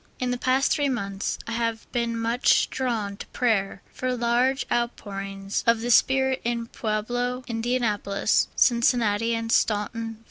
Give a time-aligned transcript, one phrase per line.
[0.19, 5.63] In the past three months I have been much drawn to pray for large outpourings
[5.67, 10.19] of the Spirit in Pueblo, Indianapolis, Cincinnati, and Staunton, Va.